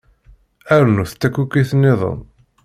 [0.79, 2.19] Rnut takukit-nniḍen.